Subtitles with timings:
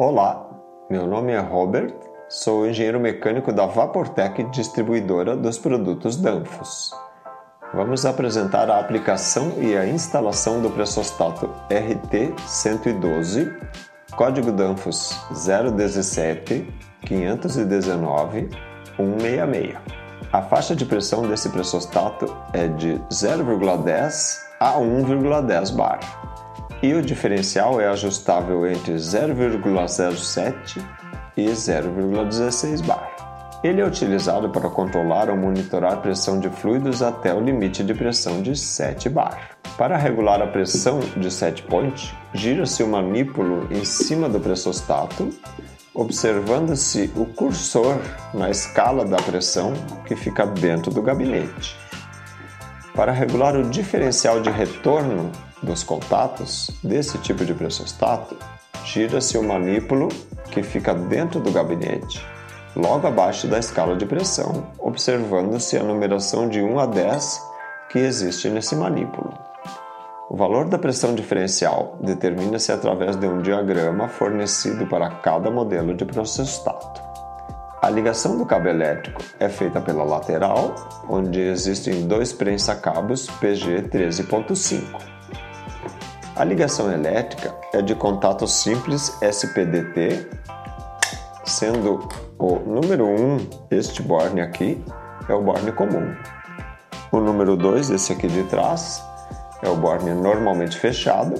[0.00, 0.48] Olá,
[0.88, 1.92] meu nome é Robert,
[2.28, 6.92] sou engenheiro mecânico da Vaportec distribuidora dos produtos Danfoss.
[7.74, 13.52] Vamos apresentar a aplicação e a instalação do pressostato RT112,
[14.14, 18.50] código Danfoss 017 519
[18.96, 19.76] 166.
[20.32, 26.27] A faixa de pressão desse pressostato é de 0,10 a 1,10 bar
[26.82, 30.82] e o diferencial é ajustável entre 0,07
[31.36, 33.18] e 0,16 bar.
[33.64, 37.92] Ele é utilizado para controlar ou monitorar a pressão de fluidos até o limite de
[37.92, 39.58] pressão de 7 bar.
[39.76, 45.30] Para regular a pressão de set point, gira-se o manípulo em cima do pressostato,
[45.92, 47.98] observando-se o cursor
[48.32, 49.72] na escala da pressão
[50.06, 51.76] que fica dentro do gabinete.
[52.94, 55.30] Para regular o diferencial de retorno
[55.62, 58.36] dos contatos desse tipo de pressostato,
[58.84, 60.08] gira-se o manípulo
[60.50, 62.24] que fica dentro do gabinete,
[62.74, 67.42] logo abaixo da escala de pressão, observando-se a numeração de 1 a 10
[67.90, 69.32] que existe nesse manípulo.
[70.30, 76.04] O valor da pressão diferencial determina-se através de um diagrama fornecido para cada modelo de
[76.04, 77.00] pressostato.
[77.80, 80.74] A ligação do cabo elétrico é feita pela lateral,
[81.08, 85.17] onde existem dois prensa-cabos PG 13.5.
[86.38, 90.24] A ligação elétrica é de contato simples SPDT,
[91.44, 92.08] sendo
[92.38, 93.38] o número 1,
[93.72, 94.80] este borne aqui,
[95.28, 96.14] é o borne comum.
[97.10, 99.02] O número 2, esse aqui de trás,
[99.64, 101.34] é o borne normalmente fechado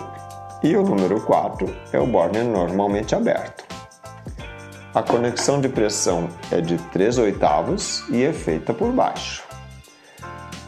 [0.64, 3.64] e o número 4 é o borne normalmente aberto.
[4.92, 9.47] A conexão de pressão é de 3 oitavos e é feita por baixo.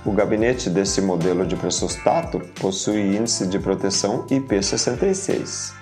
[0.04, 5.74] O gabinete desse modelo de pressostato possui índice de proteção IP66.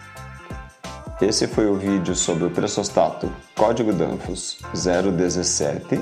[1.21, 6.01] Esse foi o vídeo sobre o pressostato código Danfoss 017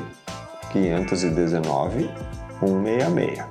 [0.73, 2.11] 519
[2.61, 3.45] 166.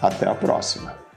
[0.00, 1.09] Até a próxima!